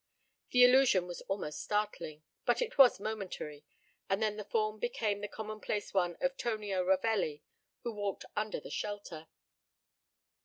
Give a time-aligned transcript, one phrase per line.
[0.49, 3.63] The illusion was almost startling, but it was momentary,
[4.09, 7.43] and then the form became the commonplace one of Tonio Ravelli,
[7.83, 9.27] who walked under the shelter.